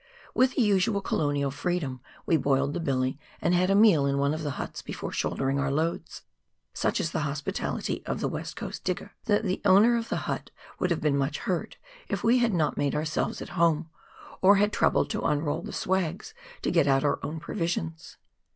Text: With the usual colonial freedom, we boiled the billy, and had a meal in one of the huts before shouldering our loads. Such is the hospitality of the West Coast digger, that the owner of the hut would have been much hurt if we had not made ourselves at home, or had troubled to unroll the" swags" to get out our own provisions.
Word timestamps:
With 0.33 0.55
the 0.55 0.63
usual 0.63 0.99
colonial 0.99 1.51
freedom, 1.51 2.01
we 2.25 2.35
boiled 2.35 2.73
the 2.73 2.79
billy, 2.79 3.19
and 3.39 3.53
had 3.53 3.69
a 3.69 3.75
meal 3.75 4.07
in 4.07 4.17
one 4.17 4.33
of 4.33 4.41
the 4.41 4.49
huts 4.57 4.81
before 4.81 5.11
shouldering 5.11 5.59
our 5.59 5.69
loads. 5.69 6.23
Such 6.73 6.99
is 6.99 7.11
the 7.11 7.19
hospitality 7.19 8.03
of 8.07 8.19
the 8.19 8.27
West 8.27 8.55
Coast 8.55 8.83
digger, 8.83 9.11
that 9.25 9.43
the 9.43 9.61
owner 9.63 9.95
of 9.95 10.09
the 10.09 10.25
hut 10.25 10.49
would 10.79 10.89
have 10.89 11.01
been 11.01 11.17
much 11.19 11.37
hurt 11.37 11.77
if 12.09 12.23
we 12.23 12.39
had 12.39 12.51
not 12.51 12.77
made 12.77 12.95
ourselves 12.95 13.43
at 13.43 13.49
home, 13.49 13.91
or 14.41 14.55
had 14.55 14.73
troubled 14.73 15.11
to 15.11 15.21
unroll 15.21 15.61
the" 15.61 15.71
swags" 15.85 16.33
to 16.63 16.71
get 16.71 16.87
out 16.87 17.03
our 17.03 17.19
own 17.23 17.39
provisions. 17.39 18.17